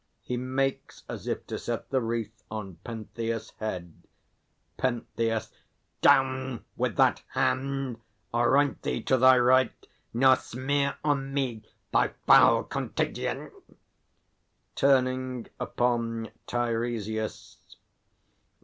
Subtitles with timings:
[0.23, 3.93] [He makes as if to set the wreath on PENTHEUS' head.
[4.77, 5.51] PENTHEUS.
[6.01, 7.99] Down with that hand!
[8.33, 11.61] Aroint thee to thy rite, Nor smear on me
[11.93, 13.51] thy foul contagion!
[14.73, 17.57] [Turning upon TEIRESIAS.